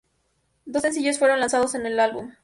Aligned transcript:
Dos 0.65 0.81
sencillos 0.81 1.19
fueron 1.19 1.39
lanzados 1.41 1.75
en 1.75 1.85
el 1.85 1.99
álbum. 1.99 2.31